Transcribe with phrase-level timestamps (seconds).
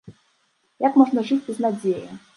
[0.87, 2.05] Як можна жыць без надзеі?!